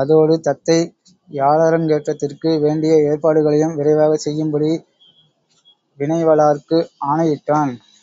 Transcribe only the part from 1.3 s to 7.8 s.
யாழரங்கேற்றத்திற்கு வேண்டிய ஏற்பாடுகளையும் விரைவாகச் செய்யும்படி வினைவலார்க்கு ஆணையிட்டான்.